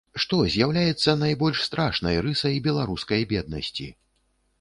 [0.21, 3.87] Што з'яўляецца найбольш страшнай рысай беларускай беднасці?